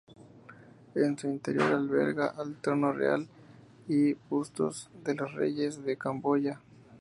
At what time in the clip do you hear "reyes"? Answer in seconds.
5.35-5.83